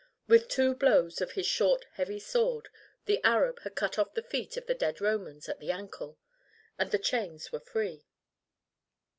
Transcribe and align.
With 0.27 0.47
two 0.47 0.73
blows 0.73 1.21
of 1.21 1.33
his 1.33 1.45
short 1.45 1.85
heavy 1.91 2.17
sword 2.19 2.69
the 3.05 3.23
Arab 3.23 3.59
had 3.59 3.75
cut 3.75 3.99
off 3.99 4.15
the 4.15 4.23
feet 4.23 4.57
of 4.57 4.65
the 4.65 4.73
dead 4.73 4.99
Romans 4.99 5.47
at 5.47 5.59
the 5.59 5.69
ankle, 5.71 6.17
and 6.79 6.89
the 6.89 6.97
chains 6.97 7.51
were 7.51 7.59
free. 7.59 8.07